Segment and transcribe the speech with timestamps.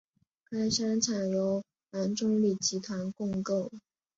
[0.49, 3.69] 该商场由杨忠礼集团共构。